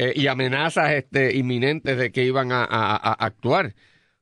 eh, 0.09 0.13
y 0.17 0.27
amenazas 0.27 0.93
este, 0.93 1.35
inminentes 1.37 1.97
de 1.97 2.11
que 2.13 2.25
iban 2.25 2.53
a, 2.53 2.65
a- 2.65 3.13
actuar. 3.25 3.75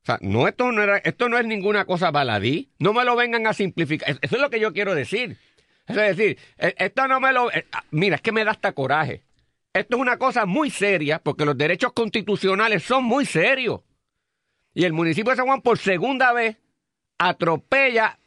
O 0.03 0.07
sea, 0.07 0.19
no 0.23 0.49
esto 0.49 0.73
no 0.73 0.83
era, 0.83 0.99
esto 0.99 1.29
no 1.29 1.39
es 1.39 1.47
ninguna 1.47 1.85
cosa 1.85 2.11
baladí. 2.11 2.71
No 2.79 2.93
me 2.93 3.05
lo 3.05 3.17
vengan 3.17 3.47
a 3.47 3.53
simplificar. 3.53 4.09
Es- 4.11 4.19
Eso 4.23 4.37
es 4.37 4.43
lo 4.43 4.51
que 4.51 4.61
yo 4.61 4.73
quiero 4.73 4.95
decir. 4.95 5.37
Es 5.87 5.97
decir, 5.97 6.39
eh, 6.59 6.75
esto 6.79 7.09
no 7.09 7.19
me 7.21 7.33
lo. 7.33 7.51
eh, 7.53 7.67
ah, 7.73 7.85
mira, 7.91 8.17
es 8.17 8.23
que 8.23 8.33
me 8.33 8.45
da 8.45 8.53
hasta 8.53 8.73
coraje. 8.73 9.23
Esto 9.73 9.97
es 9.97 10.01
una 10.03 10.17
cosa 10.19 10.47
muy 10.47 10.71
seria 10.71 11.19
porque 11.19 11.45
los 11.45 11.57
derechos 11.59 11.93
constitucionales 11.93 12.83
son 12.85 13.05
muy 13.05 13.25
serios. 13.27 13.81
Y 14.73 14.85
el 14.85 14.93
municipio 14.93 15.31
de 15.31 15.37
San 15.37 15.47
Juan 15.47 15.63
por 15.63 15.79
segunda 15.79 16.33
vez 16.33 16.57
atropella 17.19 18.20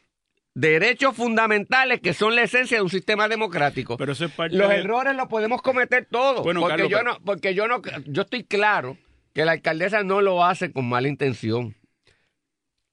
derechos 0.54 1.16
fundamentales 1.16 2.00
que 2.00 2.14
son 2.14 2.36
la 2.36 2.42
esencia 2.42 2.76
de 2.78 2.82
un 2.82 2.90
sistema 2.90 3.28
democrático. 3.28 3.96
Pero 3.96 4.12
eso 4.12 4.24
es 4.26 4.32
parte 4.32 4.56
Los 4.56 4.68
de- 4.68 4.76
errores 4.76 5.16
los 5.16 5.26
podemos 5.28 5.60
cometer 5.62 6.06
todos. 6.10 6.42
Bueno, 6.44 6.60
porque 6.60 6.72
Carlos, 6.74 6.90
yo 6.90 6.98
pero- 6.98 7.12
no, 7.12 7.20
porque 7.24 7.54
yo 7.54 7.66
no, 7.68 7.82
yo 8.06 8.22
estoy 8.22 8.44
claro 8.44 8.96
que 9.32 9.44
la 9.44 9.52
alcaldesa 9.52 10.04
no 10.04 10.20
lo 10.20 10.44
hace 10.44 10.72
con 10.72 10.88
mala 10.88 11.08
intención. 11.08 11.76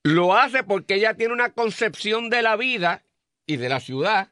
Lo 0.04 0.34
hace 0.36 0.64
porque 0.64 0.94
ella 0.96 1.14
tiene 1.14 1.32
una 1.32 1.50
concepción 1.52 2.28
de 2.30 2.42
la 2.42 2.56
vida 2.56 3.04
y 3.46 3.56
de 3.56 3.68
la 3.68 3.78
ciudad 3.78 4.30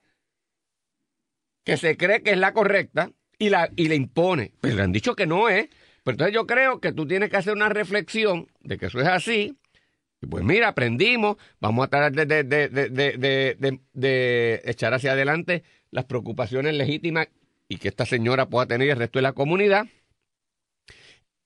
que 1.64 1.76
se 1.76 1.96
cree 1.96 2.22
que 2.22 2.30
es 2.32 2.38
la 2.38 2.52
correcta 2.52 3.10
y 3.38 3.50
la 3.50 3.70
y 3.76 3.86
le 3.88 3.94
impone. 3.94 4.52
Pero 4.60 4.74
le 4.76 4.82
han 4.82 4.92
dicho 4.92 5.14
que 5.14 5.26
no 5.26 5.48
es. 5.48 5.68
Pero 6.02 6.14
entonces 6.14 6.34
yo 6.34 6.46
creo 6.46 6.80
que 6.80 6.92
tú 6.92 7.06
tienes 7.06 7.30
que 7.30 7.36
hacer 7.36 7.52
una 7.52 7.68
reflexión 7.68 8.48
de 8.60 8.78
que 8.78 8.86
eso 8.86 9.00
es 9.00 9.06
así. 9.06 9.56
Y 10.22 10.26
pues 10.26 10.44
mira, 10.44 10.68
aprendimos, 10.68 11.36
vamos 11.60 11.86
a 11.86 11.88
tratar 11.88 12.12
de, 12.26 12.44
de- 12.44 12.68
de- 12.68 13.80
de- 13.92 14.62
echar 14.64 14.92
hacia 14.92 15.12
adelante 15.12 15.62
las 15.90 16.04
preocupaciones 16.04 16.74
legítimas 16.74 17.28
y 17.68 17.76
que 17.78 17.88
esta 17.88 18.04
señora 18.04 18.46
pueda 18.46 18.66
tener 18.66 18.88
y 18.88 18.90
el 18.90 18.98
resto 18.98 19.18
de 19.18 19.22
la 19.22 19.32
comunidad 19.32 19.86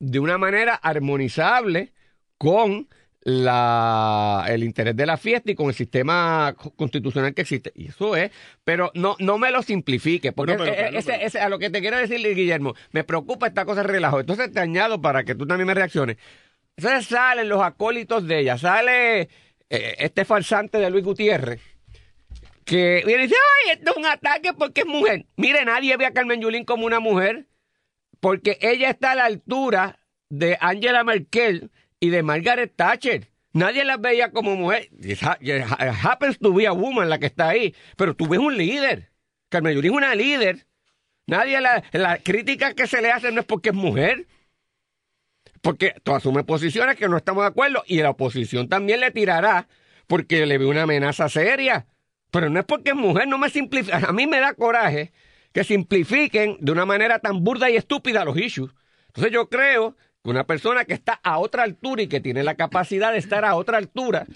de 0.01 0.19
una 0.19 0.39
manera 0.39 0.75
armonizable 0.75 1.93
con 2.37 2.89
la, 3.27 4.45
el 4.49 4.65
interés 4.65 4.95
de 4.97 5.07
la 5.07 5.17
fiesta 5.17 5.51
y 5.51 5.55
con 5.55 5.69
el 5.69 5.75
sistema 5.75 6.55
co- 6.59 6.71
constitucional 6.75 7.33
que 7.33 7.41
existe. 7.43 7.73
Y 7.75 7.87
eso 7.89 8.17
es, 8.17 8.31
pero 8.65 8.91
no, 8.95 9.17
no 9.19 9.39
me 9.39 9.51
lo 9.51 9.63
simplifique, 9.63 10.33
porque 10.33 10.57
Bueno, 10.57 10.65
pero, 10.71 10.75
e- 10.77 10.85
Carlos, 10.85 10.99
ese- 11.05 11.13
pero- 11.13 11.27
ese- 11.27 11.41
a 11.41 11.49
lo 11.49 11.59
que 11.59 11.71
te 11.71 11.81
quiero 11.81 11.97
decir, 11.97 12.19
Guillermo, 12.35 12.75
me 12.93 13.03
preocupa 13.05 13.47
esta 13.47 13.65
cosa 13.65 13.81
de 13.83 13.89
relajo. 13.89 14.21
Entonces 14.21 14.53
te 14.53 14.61
añado 14.61 15.01
para 15.01 15.25
que 15.25 15.35
tú 15.35 15.47
también 15.47 15.67
me 15.67 15.73
reacciones. 15.75 16.19
Entonces 16.77 17.07
salen 17.07 17.49
los 17.49 17.63
acólitos 17.63 18.27
de 18.27 18.41
ella, 18.41 18.59
sale 18.59 19.21
eh, 19.71 19.95
este 19.99 20.25
farsante 20.25 20.79
de 20.79 20.91
Luis 20.91 21.05
Gutiérrez, 21.05 21.61
que 22.65 23.03
viene 23.07 23.25
y 23.25 23.27
dice, 23.27 23.37
ay, 23.67 23.73
esto 23.79 23.93
es 23.93 23.97
un 23.97 24.07
ataque 24.07 24.53
porque 24.55 24.81
es 24.83 24.87
mujer. 24.87 25.27
Mire, 25.37 25.65
nadie 25.65 25.97
ve 25.97 26.07
a 26.07 26.13
Carmen 26.13 26.41
Yulín 26.41 26.65
como 26.65 26.87
una 26.87 26.99
mujer, 27.01 27.47
porque 28.21 28.59
ella 28.61 28.91
está 28.91 29.13
a 29.13 29.15
la 29.15 29.25
altura 29.27 29.99
de 30.31 30.57
Angela 30.61 31.05
Merkel 31.05 31.71
y 32.01 32.09
de 32.11 32.23
Margaret 32.23 32.73
Thatcher. 32.75 33.29
Nadie 33.53 33.85
las 33.85 34.01
veía 34.01 34.33
como 34.33 34.57
mujer. 34.57 34.89
It 35.01 35.19
ha- 35.23 35.39
it 35.41 35.63
happens 36.03 36.39
to 36.41 36.53
be 36.53 36.67
a 36.67 36.73
woman 36.73 37.09
la 37.09 37.19
que 37.21 37.27
está 37.27 37.51
ahí, 37.51 37.73
pero 37.97 38.17
tú 38.17 38.27
ves 38.27 38.41
un 38.41 38.57
líder. 38.57 39.11
Carmen 39.49 39.75
Yulín 39.75 39.93
es 39.93 39.97
una 39.99 40.15
líder. 40.17 40.67
Nadie 41.29 41.61
la, 41.61 41.85
la 41.93 42.19
crítica 42.19 42.75
que 42.75 42.89
se 42.89 43.01
le 43.01 43.13
hace 43.13 43.31
no 43.31 43.41
es 43.41 43.47
porque 43.47 43.69
es 43.69 43.75
mujer. 43.75 44.27
Porque 45.65 45.95
tú 46.03 46.15
asumes 46.15 46.45
posiciones 46.45 46.95
que 46.97 47.09
no 47.09 47.17
estamos 47.17 47.43
de 47.43 47.49
acuerdo 47.49 47.83
y 47.87 47.97
la 48.01 48.11
oposición 48.11 48.69
también 48.69 49.01
le 49.01 49.11
tirará 49.11 49.67
porque 50.07 50.45
le 50.45 50.59
ve 50.59 50.67
una 50.67 50.83
amenaza 50.83 51.29
seria. 51.31 51.87
Pero 52.31 52.51
no 52.51 52.61
es 52.61 52.67
porque 52.67 52.91
es 52.91 52.97
mujer, 52.97 53.27
no 53.27 53.39
me 53.39 53.49
simplifica. 53.49 53.97
A 54.07 54.13
mí 54.13 54.27
me 54.27 54.41
da 54.41 54.53
coraje 54.55 55.13
que 55.53 55.65
simplifiquen 55.65 56.59
de 56.61 56.71
una 56.73 56.85
manera 56.85 57.19
tan 57.19 57.43
burda 57.43 57.71
y 57.71 57.77
estúpida 57.77 58.25
los 58.25 58.37
issues. 58.37 58.71
Entonces 59.07 59.33
yo 59.33 59.49
creo 59.49 59.97
que 60.23 60.31
una 60.31 60.45
persona 60.45 60.85
que 60.85 60.93
está 60.95 61.19
a 61.23 61.39
otra 61.39 61.63
altura 61.63 62.03
y 62.03 62.09
que 62.09 62.21
tiene 62.21 62.43
la 62.43 62.57
capacidad 62.57 63.13
de 63.13 63.19
estar 63.19 63.45
a 63.47 63.55
otra 63.55 63.79
altura, 63.79 64.27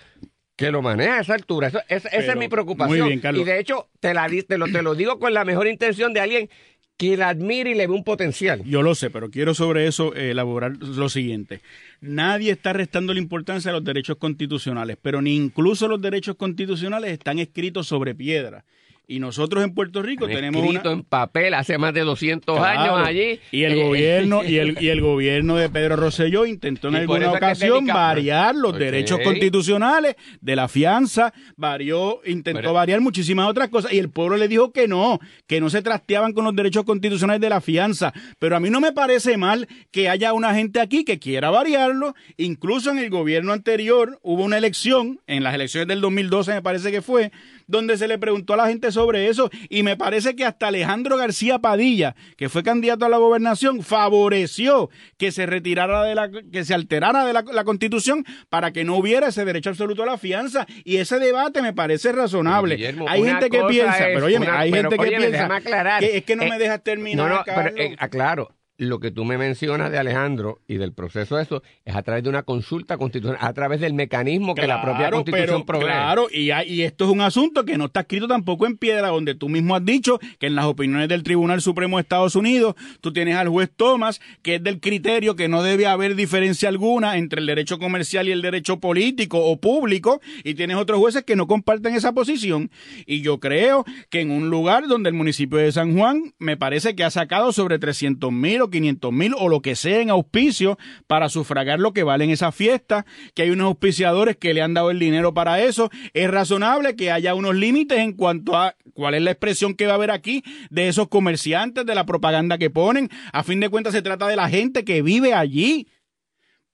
que 0.56 0.70
lo 0.70 0.80
maneja 0.80 1.16
a 1.18 1.20
esa 1.20 1.35
altura. 1.35 1.68
Eso- 1.68 1.82
esa, 1.88 2.08
esa 2.08 2.32
es 2.32 2.37
mi 2.38 2.49
preocupación. 2.49 3.00
muy 3.00 3.08
bien, 3.08 3.20
Carlos. 3.20 3.42
Y 3.42 3.44
de 3.44 3.58
hecho, 3.58 3.90
te, 4.00 4.14
la, 4.14 4.28
te, 4.49 4.56
lo, 4.58 4.66
te 4.66 4.82
lo 4.82 4.94
digo 4.94 5.18
con 5.18 5.35
la 5.35 5.44
mejor 5.44 5.66
intención 5.66 6.12
de 6.14 6.20
alguien 6.20 6.50
que 6.99 7.17
la 7.17 7.28
admire 7.28 7.71
y 7.71 7.75
le 7.75 7.87
ve 7.87 7.95
un 7.95 8.02
potencial. 8.02 8.62
Yo 8.64 8.83
lo 8.83 8.95
sé, 8.95 9.09
pero 9.09 9.31
quiero 9.31 9.55
sobre 9.55 9.87
eso 9.87 10.14
eh, 10.14 10.33
elaborar 10.33 10.76
lo 10.76 11.09
siguiente. 11.09 11.61
Nadie 12.00 12.50
está 12.50 12.73
restando 12.73 13.14
la 13.14 13.21
importancia 13.21 13.71
a 13.71 13.75
los 13.75 13.85
derechos 13.85 14.17
constitucionales, 14.17 14.99
pero 15.00 15.23
ni 15.23 15.37
incluso 15.37 15.87
los 15.87 16.02
derechos 16.02 16.35
constitucionales 16.35 17.12
están 17.12 17.38
escritos 17.38 17.87
sobre 17.87 18.17
piedra. 18.17 18.64
Y 19.10 19.20
nosotros 19.20 19.64
en 19.64 19.72
Puerto 19.72 20.02
Rico 20.02 20.26
Han 20.26 20.32
tenemos 20.32 20.62
escrito 20.62 20.90
una... 20.90 20.98
en 20.98 21.02
papel 21.02 21.54
hace 21.54 21.78
más 21.78 21.94
de 21.94 22.02
200 22.02 22.58
Claro. 22.58 22.96
años 22.96 23.08
allí. 23.08 23.40
Y 23.50 23.62
el 23.62 23.72
Eh, 23.72 23.82
gobierno 23.82 24.44
y 24.44 24.58
el, 24.58 24.76
y 24.82 24.88
el 24.90 25.00
gobierno 25.00 25.56
de 25.56 25.70
Pedro 25.70 25.96
Rosselló 25.96 26.44
intentó 26.44 26.88
en 26.88 26.96
alguna 26.96 27.32
ocasión 27.32 27.86
variar 27.86 28.54
los 28.54 28.78
derechos 28.78 29.18
constitucionales 29.24 30.14
de 30.42 30.56
la 30.56 30.68
fianza, 30.68 31.32
varió, 31.56 32.20
intentó 32.26 32.60
Pero- 32.60 32.72
variar 32.74 33.00
muchísimas 33.00 33.48
otras 33.48 33.70
cosas 33.70 33.94
y 33.94 33.98
el 33.98 34.10
pueblo 34.10 34.36
le 34.36 34.46
dijo 34.46 34.72
que 34.72 34.86
no, 34.88 35.20
que 35.46 35.58
no 35.58 35.70
se 35.70 35.80
trasteaban 35.80 36.34
con 36.34 36.44
los 36.44 36.54
derechos 36.54 36.84
constitucionales 36.84 37.40
de 37.40 37.48
la 37.48 37.62
fianza. 37.62 38.12
Pero 38.38 38.56
a 38.56 38.60
mí 38.60 38.68
no 38.68 38.78
me 38.82 38.92
parece 38.92 39.38
mal 39.38 39.68
que 39.90 40.10
haya 40.10 40.34
una 40.34 40.54
gente 40.54 40.80
aquí 40.80 41.06
que 41.06 41.18
quiera 41.18 41.48
variarlo. 41.48 42.14
Incluso 42.36 42.90
en 42.90 42.98
el 42.98 43.08
gobierno 43.08 43.54
anterior 43.54 44.18
hubo 44.22 44.44
una 44.44 44.58
elección, 44.58 45.18
en 45.26 45.42
las 45.44 45.54
elecciones 45.54 45.88
del 45.88 46.02
2012 46.02 46.52
me 46.52 46.60
parece 46.62 46.90
que 46.92 47.00
fue, 47.00 47.32
donde 47.68 47.96
se 47.96 48.08
le 48.08 48.18
preguntó 48.18 48.54
a 48.54 48.56
la 48.56 48.66
gente 48.66 48.90
sobre 48.90 49.28
eso 49.28 49.48
y 49.68 49.84
me 49.84 49.96
parece 49.96 50.34
que 50.34 50.44
hasta 50.44 50.66
Alejandro 50.68 51.16
García 51.16 51.60
Padilla, 51.60 52.16
que 52.37 52.48
fue 52.48 52.64
candidato 52.64 53.04
a 53.04 53.08
la 53.08 53.18
gobernación, 53.18 53.82
favoreció 53.82 54.90
que 55.16 55.30
se 55.30 55.46
retirara 55.46 56.02
de 56.04 56.14
la 56.16 56.28
que 56.52 56.64
se 56.64 56.75
alterara 56.75 57.25
de 57.25 57.32
la, 57.32 57.42
la 57.52 57.64
Constitución 57.64 58.25
para 58.48 58.72
que 58.72 58.84
no 58.84 58.96
hubiera 58.96 59.28
ese 59.28 59.44
derecho 59.44 59.70
absoluto 59.70 60.02
a 60.02 60.06
la 60.06 60.18
fianza 60.18 60.66
y 60.84 60.96
ese 60.96 61.18
debate 61.18 61.62
me 61.62 61.72
parece 61.72 62.10
razonable. 62.12 62.76
Guillermo, 62.76 63.06
hay 63.08 63.22
gente 63.22 63.50
que 63.50 63.62
piensa, 63.68 64.08
es 64.08 64.14
pero 64.20 64.26
una- 64.37 64.58
hay 64.58 64.70
pero, 64.72 64.90
gente 64.90 64.96
que 64.96 65.08
óyeme, 65.16 65.26
piensa 65.28 65.60
que 66.00 66.16
es 66.16 66.25
que 66.25 66.37
no 66.37 66.42
Eh, 66.44 66.48
me 66.48 66.58
dejas 66.58 66.82
terminar. 66.82 67.28
No, 67.28 67.37
no, 67.37 67.42
pero 67.44 67.56
Carlos. 67.56 67.75
eh, 67.76 67.96
aclaro, 67.98 68.50
lo 68.78 69.00
que 69.00 69.11
tú 69.11 69.25
me 69.25 69.37
mencionas 69.38 69.90
de 69.90 69.99
Alejandro 69.99 70.61
y 70.68 70.76
del 70.76 70.92
proceso 70.92 71.37
de 71.37 71.42
eso 71.42 71.64
es 71.85 71.97
a 71.97 72.02
través 72.02 72.23
de 72.23 72.30
una 72.30 72.44
consulta 72.44 72.97
constitucional, 72.97 73.44
a 73.44 73.52
través 73.52 73.80
del 73.80 73.92
mecanismo 73.92 74.54
que 74.54 74.68
la 74.68 74.80
propia 74.80 75.11
constitución 75.11 75.47
pero, 75.47 75.66
provee. 75.66 75.85
Claro, 75.85 76.28
y, 76.32 76.50
hay- 76.52 76.73
y 76.73 76.82
esto 76.82 77.04
es 77.06 77.11
un 77.11 77.20
asunto 77.20 77.64
que 77.64 77.76
no 77.76 77.87
está 77.87 78.00
escrito 78.00 78.28
tampoco 78.28 78.66
en 78.66 78.76
piedra, 78.76 79.08
donde 79.08 79.35
tú 79.35 79.49
mismo 79.49 79.75
has 79.75 79.85
dicho 79.85 80.20
que 80.38 80.47
en 80.47 80.54
las 80.54 80.66
opiniones 80.66 81.08
del 81.08 81.25
Tribunal 81.25 81.61
Supremo 81.61 81.97
de 81.97 82.02
Estados 82.02 82.37
Unidos, 82.37 82.76
tú 83.00 83.12
tienes 83.12 83.35
al 83.35 83.49
juez 83.49 83.68
Thomas, 83.75 84.20
que 84.42 84.54
es 84.54 84.62
del 84.62 84.78
criterio 84.78 85.35
que 85.35 85.49
no 85.49 85.64
debe 85.64 85.87
haber 85.88 86.14
diferencia 86.14 86.68
alguna 86.68 87.16
entre 87.16 87.40
el 87.40 87.47
derecho 87.47 87.80
comercial 87.80 88.28
y 88.28 88.30
el 88.32 88.42
derecho 88.42 88.78
político 88.78 89.44
o 89.44 89.58
público, 89.61 90.20
y 90.44 90.54
tienes 90.54 90.76
otros 90.76 91.00
jueces 91.00 91.25
que 91.25 91.35
no 91.35 91.49
comparten 91.49 91.94
esa 91.97 92.12
posición. 92.12 92.70
Y 93.06 93.23
yo 93.23 93.40
creo 93.40 93.85
que 94.08 94.20
en 94.20 94.30
un 94.30 94.50
lugar 94.50 94.87
donde 94.87 95.08
el 95.08 95.16
municipio 95.16 95.58
de 95.58 95.73
San 95.73 95.97
Juan 95.99 96.32
me 96.38 96.56
parece 96.56 96.94
que 96.94 97.02
ha 97.02 97.11
sacado 97.11 97.52
sobre 97.52 97.80
300 97.80 98.30
mil 98.30 98.67
o 98.68 98.70
500 98.70 99.12
mil 99.12 99.34
o 99.37 99.48
lo 99.48 99.60
que 99.60 99.76
sea 99.76 100.00
en 100.00 100.10
auspicio 100.10 100.78
para 101.06 101.28
sufragar 101.28 101.80
lo 101.80 101.92
que 101.92 102.02
valen 102.02 102.30
esas 102.30 102.54
fiestas, 102.54 103.04
que 103.34 103.42
hay 103.42 103.50
unos 103.50 103.66
auspiciadores 103.66 104.37
que 104.37 104.54
le 104.54 104.62
han 104.62 104.75
dado 104.75 104.90
el 104.90 104.98
dinero 104.98 105.34
para 105.34 105.60
eso. 105.62 105.90
Es 106.14 106.30
razonable 106.30 106.96
que 106.96 107.10
haya 107.10 107.34
unos 107.34 107.54
límites 107.54 107.98
en 107.98 108.12
cuanto 108.12 108.56
a 108.56 108.76
cuál 108.94 109.14
es 109.14 109.22
la 109.22 109.30
expresión 109.30 109.75
que 109.75 109.87
va 109.87 109.92
a 109.92 109.96
haber 109.96 110.10
aquí 110.10 110.42
de 110.70 110.88
esos 110.88 111.08
comerciantes, 111.08 111.84
de 111.84 111.94
la 111.94 112.06
propaganda 112.06 112.58
que 112.58 112.70
ponen. 112.70 113.08
A 113.32 113.42
fin 113.42 113.60
de 113.60 113.68
cuentas 113.68 113.92
se 113.92 114.02
trata 114.02 114.28
de 114.28 114.37
la 114.37 114.48
gente 114.48 114.84
que 114.84 115.02
vive 115.02 115.34
allí. 115.34 115.88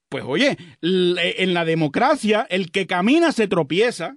Pues 0.08 0.24
oye, 0.26 0.56
en 0.82 1.54
la 1.54 1.64
democracia 1.64 2.46
el 2.48 2.70
que 2.70 2.86
camina 2.86 3.32
se 3.32 3.48
tropieza 3.48 4.16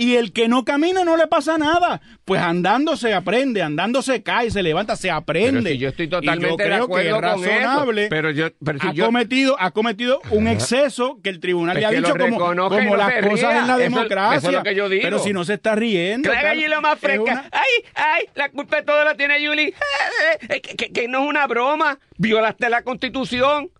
Y 0.00 0.14
el 0.14 0.32
que 0.32 0.46
no 0.46 0.64
camina 0.64 1.02
no 1.02 1.16
le 1.16 1.26
pasa 1.26 1.58
nada. 1.58 2.00
Pues 2.24 2.40
andando 2.40 2.96
se 2.96 3.12
aprende, 3.14 3.62
andando 3.62 4.00
se 4.00 4.22
cae, 4.22 4.48
se 4.52 4.62
levanta, 4.62 4.94
se 4.94 5.10
aprende. 5.10 5.60
Pero 5.62 5.72
si 5.74 5.78
yo 5.78 5.88
estoy 5.88 6.06
Y 6.06 6.08
yo 6.08 6.20
totalmente 6.20 6.62
de 6.62 6.68
creo 6.70 6.84
acuerdo 6.84 7.02
que 7.02 7.08
es 7.08 7.12
eso, 7.12 7.20
razonable. 7.20 8.06
pero 8.08 8.30
yo- 8.30 8.48
pero 8.64 8.78
si 8.78 8.86
ha, 8.86 8.92
yo- 8.92 9.06
cometido, 9.06 9.56
ha 9.58 9.72
cometido 9.72 10.20
un 10.30 10.46
exceso 10.46 11.18
que 11.20 11.30
el 11.30 11.40
tribunal 11.40 11.76
le 11.78 11.84
ha 11.84 11.90
dicho 11.90 12.14
como, 12.16 12.54
no 12.54 12.68
las 12.96 13.26
cosas 13.26 13.56
en 13.56 13.66
la 13.66 13.72
Eso- 13.74 13.78
democracia. 13.78 14.38
eso 14.38 14.48
es 14.50 14.54
lo 14.54 14.62
que 14.62 14.74
yo 14.76 14.88
digo. 14.88 15.02
Pero 15.02 15.18
si 15.18 15.32
no 15.32 15.44
se 15.44 15.54
está 15.54 15.74
riendo. 15.74 16.30
Claro, 16.30 16.48
allí 16.50 16.68
lo 16.68 16.80
más 16.80 16.94
es 16.94 17.00
fresca. 17.00 17.22
una- 17.24 17.48
Ay, 17.50 17.90
ay, 17.96 18.24
la 18.36 18.50
culpa 18.50 18.76
de 18.76 18.82
todo 18.84 19.04
la 19.04 19.16
tiene 19.16 19.42
Yuli. 19.42 19.74
Que, 20.48 20.60
que- 20.60 20.92
que 20.92 21.08
no 21.08 21.24
es 21.24 21.28
una 21.28 21.46
broma. 21.48 21.98
Violaste 22.18 22.68
la 22.70 22.82
constitución. 22.82 23.70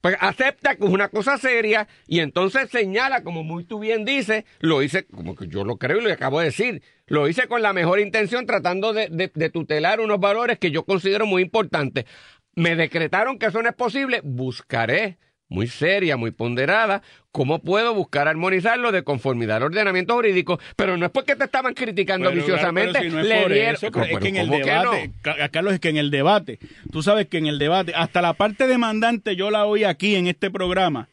Pues 0.00 0.16
acepta 0.20 0.76
que 0.76 0.84
es 0.84 0.90
una 0.90 1.08
cosa 1.08 1.38
seria 1.38 1.88
y 2.06 2.20
entonces 2.20 2.70
señala, 2.70 3.24
como 3.24 3.42
muy 3.42 3.64
tú 3.64 3.80
bien 3.80 4.04
dices, 4.04 4.44
lo 4.60 4.82
hice, 4.82 5.06
como 5.06 5.34
que 5.34 5.48
yo 5.48 5.64
lo 5.64 5.76
creo 5.76 5.98
y 5.98 6.02
lo 6.04 6.12
acabo 6.12 6.38
de 6.38 6.46
decir, 6.46 6.82
lo 7.06 7.28
hice 7.28 7.48
con 7.48 7.62
la 7.62 7.72
mejor 7.72 7.98
intención 7.98 8.46
tratando 8.46 8.92
de, 8.92 9.08
de- 9.10 9.32
de 9.34 9.50
tutelar 9.50 9.98
unos 10.00 10.20
valores 10.20 10.58
que 10.58 10.70
yo 10.70 10.84
considero 10.84 11.26
muy 11.26 11.42
importantes. 11.42 12.04
Me 12.54 12.76
decretaron 12.76 13.38
que 13.38 13.46
eso 13.46 13.60
no 13.62 13.68
es 13.68 13.74
posible, 13.74 14.20
buscaré 14.22 15.18
muy 15.48 15.66
seria, 15.66 16.16
muy 16.16 16.30
ponderada, 16.30 17.02
cómo 17.32 17.60
puedo 17.60 17.94
buscar 17.94 18.28
armonizarlo 18.28 18.92
de 18.92 19.02
conformidad 19.02 19.58
al 19.58 19.62
ordenamiento 19.64 20.14
jurídico, 20.14 20.58
pero 20.76 20.96
no 20.96 21.06
es 21.06 21.12
porque 21.12 21.36
te 21.36 21.44
estaban 21.44 21.72
criticando 21.74 22.28
Pero, 22.30 22.40
viciosamente, 22.42 22.92
claro, 22.92 23.08
pero 23.08 23.10
si 23.10 23.16
no 23.16 23.20
es 23.22 23.28
le 23.28 23.42
por 23.42 23.52
dieron- 23.52 23.74
eso, 23.74 23.90
Pero, 23.92 24.04
es 24.04 24.18
que 24.18 24.28
en 24.28 24.36
el 24.36 24.46
¿cómo 24.48 24.58
que 24.58 24.64
debate, 24.70 25.08
no? 25.24 25.50
Carlos, 25.50 25.72
es 25.74 25.80
que 25.80 25.88
en 25.88 25.96
el 25.96 26.10
debate, 26.10 26.58
tú 26.92 27.02
sabes 27.02 27.26
que 27.28 27.38
en 27.38 27.46
el 27.46 27.58
debate, 27.58 27.92
hasta 27.94 28.20
la 28.22 28.34
parte 28.34 28.66
demandante 28.66 29.36
yo 29.36 29.50
la 29.50 29.64
oí 29.66 29.84
aquí 29.84 30.16
en 30.16 30.26
este 30.26 30.50
programa, 30.50 31.08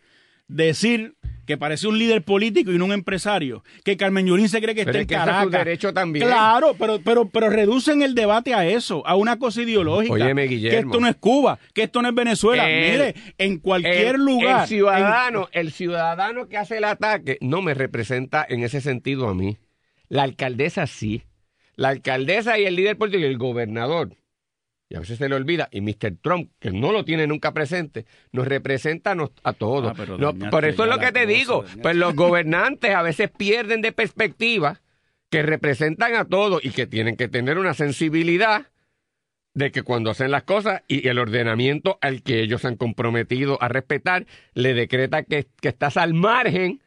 decir 0.48 1.16
que 1.46 1.58
parece 1.58 1.88
un 1.88 1.98
líder 2.00 2.24
político 2.24 2.72
y 2.72 2.78
no 2.78 2.86
un 2.86 2.94
empresario, 2.94 3.64
que 3.84 3.98
Carmen 3.98 4.26
Yulín 4.28 4.50
se 4.50 4.62
cree 4.62 4.76
que 4.76 4.86
Pero 4.86 5.00
está 5.00 5.00
es 5.00 5.04
en 5.04 5.08
que 5.08 5.32
ese 5.32 5.38
es 5.38 5.44
su 5.44 5.50
derecho 5.50 5.94
también. 5.94 6.26
Claro, 6.28 6.76
pero, 6.78 7.00
pero, 7.04 7.30
pero 7.30 7.50
reducen 7.50 8.02
el 8.02 8.16
debate 8.16 8.54
a 8.54 8.66
eso, 8.68 9.06
a 9.06 9.16
una 9.16 9.38
cosa 9.38 9.62
ideológica. 9.62 10.14
Óyeme, 10.14 10.44
que 10.44 10.56
Guillermo. 10.56 10.92
esto 10.92 11.02
no 11.02 11.08
es 11.08 11.16
Cuba, 11.18 11.60
que 11.74 11.84
esto 11.84 12.02
no 12.02 12.10
es 12.10 12.16
Venezuela. 12.16 12.70
El- 12.70 12.92
Mire, 12.92 13.16
en 13.38 13.60
cualquier 13.60 14.16
el, 14.16 14.26
lugar. 14.26 14.62
El 14.64 14.68
ciudadano, 14.68 15.48
el 15.52 15.72
ciudadano 15.72 16.48
que 16.48 16.58
hace 16.58 16.78
el 16.78 16.84
ataque 16.84 17.38
no 17.42 17.62
me 17.62 17.74
representa 17.74 18.46
en 18.48 18.64
ese 18.64 18.82
sentido 18.82 19.28
a 19.28 19.34
mí. 19.34 19.58
La 20.10 20.24
alcaldesa 20.24 20.88
sí. 20.88 21.24
La 21.76 21.90
alcaldesa 21.90 22.58
y 22.58 22.66
el 22.66 22.76
líder 22.76 22.98
político 22.98 23.24
y 23.24 23.28
el 23.28 23.38
gobernador. 23.38 24.16
Y 24.88 24.96
a 24.96 25.00
veces 25.00 25.18
se 25.18 25.28
le 25.28 25.36
olvida, 25.36 25.68
y 25.72 25.82
Mr. 25.82 26.18
Trump, 26.22 26.52
que 26.60 26.70
no 26.72 26.92
lo 26.92 27.04
tiene 27.06 27.26
nunca 27.26 27.54
presente, 27.54 28.06
nos 28.32 28.48
representa 28.48 29.12
a, 29.12 29.16
nos- 29.16 29.32
a 29.44 29.54
todos. 29.54 29.98
Ah, 30.00 30.06
No, 30.20 30.34
por 30.52 30.64
eso 30.66 30.84
es 30.84 30.90
lo 30.90 31.00
que 31.00 31.12
te 31.12 31.22
cosa, 31.22 31.26
digo. 31.26 31.62
dañaste. 31.64 31.82
Pues 31.82 31.96
los 31.96 32.16
gobernantes 32.16 32.94
a 32.94 33.02
veces 33.02 33.32
pierden 33.32 33.82
de 33.82 33.92
perspectiva 33.92 34.82
que 35.32 35.42
representan 35.42 36.14
a 36.16 36.26
todos 36.26 36.64
y 36.64 36.70
que 36.70 36.86
tienen 36.86 37.16
que 37.18 37.28
tener 37.28 37.58
una 37.58 37.74
sensibilidad 37.74 38.68
de 39.56 39.72
que 39.72 39.82
cuando 39.82 40.12
hacen 40.12 40.30
las 40.32 40.44
cosas 40.44 40.84
y 40.88 41.08
el 41.08 41.18
ordenamiento 41.18 41.98
al 42.02 42.22
que 42.22 42.42
ellos 42.42 42.62
se 42.62 42.68
han 42.68 42.76
comprometido 42.76 43.58
a 43.64 43.68
respetar 43.70 44.28
le 44.54 44.74
decreta 44.76 45.24
que, 45.24 45.48
que 45.62 45.70
estás 45.70 45.98
al 45.98 46.14
margen, 46.14 46.82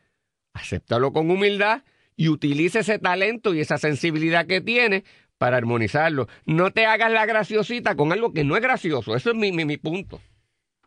acéptalo 0.55 1.13
con 1.13 1.31
humildad 1.31 1.83
y 2.15 2.29
utilice 2.29 2.81
ese 2.81 2.99
talento 2.99 3.55
y 3.55 3.61
esa 3.61 3.79
sensibilidad 3.79 4.47
que 4.47 4.61
tienes 4.61 5.03
para 5.39 5.57
armonizarlo. 5.57 6.29
No 6.45 6.71
te 6.73 6.87
hagas 6.87 7.11
la 7.13 7.25
graciosita 7.27 7.95
con 7.97 8.13
algo 8.13 8.33
que 8.33 8.45
no 8.45 8.57
es 8.57 8.63
gracioso. 8.63 9.15
Eso 9.17 9.31
es 9.31 9.37
mi, 9.37 9.53
mi, 9.53 9.65
mi 9.65 9.77
punto. 9.77 10.21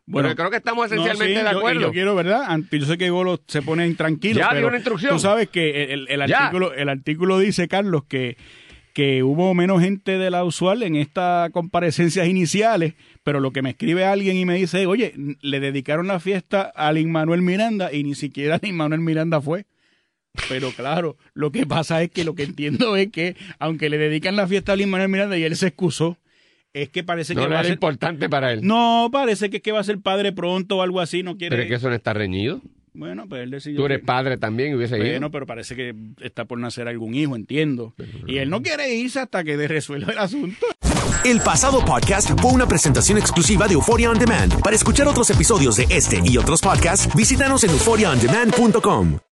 Bueno, 0.04 0.34
creo 0.34 0.50
que 0.50 0.56
estamos 0.56 0.90
No, 0.90 0.94
esencialmente 0.96 1.38
sí, 1.40 1.44
de 1.46 1.52
yo- 1.52 1.58
acuerdo. 1.58 1.80
Yo, 1.80 1.92
quiero, 1.92 2.14
¿verdad? 2.14 2.58
Yo 2.70 2.86
sé 2.86 2.98
que 2.98 3.10
Golo 3.10 3.40
se 3.46 3.62
pone 3.62 3.86
intranquilo. 3.86 4.40
Ya, 4.40 4.48
pero 4.48 4.60
dio 4.60 4.68
una 4.68 4.76
instrucción. 4.76 5.12
Tú 5.12 5.18
sabes 5.20 5.48
que 5.48 5.92
el, 5.92 6.06
el 6.08 6.22
artículo, 6.22 6.74
el 6.74 6.88
artículo 6.88 7.38
dice, 7.38 7.68
Carlos, 7.68 8.02
que, 8.08 8.36
que 8.94 9.22
hubo 9.22 9.54
menos 9.54 9.80
gente 9.80 10.18
de 10.18 10.30
la 10.30 10.44
usual 10.44 10.82
en 10.82 10.96
estas 10.96 11.50
comparecencias 11.52 12.26
iniciales, 12.26 12.94
pero 13.22 13.38
lo 13.40 13.52
que 13.52 13.62
me 13.62 13.70
escribe 13.70 14.04
alguien 14.04 14.36
y 14.36 14.44
me 14.44 14.56
dice, 14.56 14.86
oye, 14.86 15.14
le 15.40 15.60
dedicaron 15.60 16.08
la 16.08 16.18
fiesta 16.20 16.72
a 16.74 16.92
Lin 16.92 17.10
Manuel 17.10 17.40
Miranda 17.40 17.92
y 17.92 18.02
ni 18.02 18.14
siquiera 18.16 18.58
Lin 18.62 18.76
Manuel 18.76 19.00
Miranda 19.00 19.40
fue. 19.40 19.66
Pero 20.48 20.70
claro, 20.72 21.16
lo 21.34 21.52
que 21.52 21.66
pasa 21.66 22.02
es 22.02 22.10
que 22.10 22.24
lo 22.24 22.34
que 22.34 22.44
entiendo 22.44 22.96
es 22.96 23.10
que, 23.10 23.36
aunque 23.58 23.88
le 23.90 23.98
dedican 23.98 24.36
la 24.36 24.46
fiesta 24.46 24.72
a 24.72 24.76
Lin 24.76 24.88
Manuel 24.90 25.10
Miranda 25.10 25.36
y 25.36 25.44
él 25.44 25.56
se 25.56 25.68
excusó, 25.68 26.16
es 26.72 26.88
que 26.88 27.04
parece 27.04 27.34
no 27.34 27.42
que 27.42 27.48
no 27.48 27.50
va 27.52 27.56
a 27.56 27.60
era 27.60 27.68
ser... 27.68 27.74
importante 27.74 28.28
para 28.30 28.52
él. 28.52 28.60
No, 28.62 29.10
parece 29.12 29.50
que, 29.50 29.58
es 29.58 29.62
que 29.62 29.72
va 29.72 29.80
a 29.80 29.84
ser 29.84 29.98
padre 30.00 30.32
pronto 30.32 30.78
o 30.78 30.82
algo 30.82 31.00
así, 31.00 31.22
no 31.22 31.36
quiere... 31.36 31.50
Pero 31.50 31.62
es 31.64 31.68
que 31.68 31.74
eso 31.74 31.88
no 31.90 31.94
está 31.94 32.14
reñido. 32.14 32.60
Bueno, 32.94 33.26
pues 33.28 33.42
él 33.42 33.50
decidió. 33.50 33.78
Tú 33.78 33.86
eres 33.86 34.00
que- 34.00 34.04
padre 34.06 34.36
también 34.38 34.72
y 34.72 34.74
hubiese 34.74 34.96
ido. 34.98 35.06
Bueno, 35.06 35.30
pero 35.30 35.46
parece 35.46 35.74
que 35.76 35.94
está 36.20 36.44
por 36.46 36.58
nacer 36.58 36.88
algún 36.88 37.14
hijo, 37.14 37.36
entiendo. 37.36 37.94
Y 38.26 38.36
él 38.38 38.50
no 38.50 38.62
quiere 38.62 38.94
irse 38.94 39.20
hasta 39.20 39.44
que 39.44 39.56
resuelva 39.66 40.12
el 40.12 40.18
asunto. 40.18 40.66
El 41.24 41.40
pasado 41.40 41.84
podcast 41.84 42.30
fue 42.40 42.52
una 42.52 42.66
presentación 42.66 43.16
exclusiva 43.16 43.66
de 43.68 43.74
Euphoria 43.74 44.10
On 44.10 44.18
Demand. 44.18 44.60
Para 44.60 44.76
escuchar 44.76 45.06
otros 45.08 45.30
episodios 45.30 45.76
de 45.76 45.86
este 45.90 46.20
y 46.24 46.36
otros 46.36 46.60
podcasts, 46.60 47.14
visítanos 47.14 47.64
en 47.64 47.70
euphoriaondemand.com. 47.70 49.18